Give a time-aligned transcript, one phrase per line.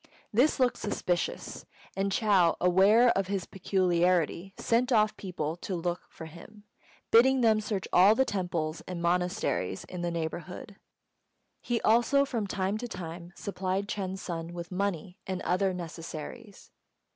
[0.33, 1.63] This looked suspicious,
[1.95, 6.63] and Chou, aware of his peculiarity, sent off people to look for him,
[7.11, 10.77] bidding them search all the temples and monasteries in the neighbourhood.
[11.61, 16.71] He also from time to time supplied Ch'êng's son with money and other necessaries.